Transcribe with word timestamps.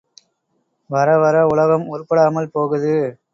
வரவர 0.89 1.43
உலகம் 1.45 1.85
உருப்படாமல் 1.91 2.51
போகுது. 2.51 2.95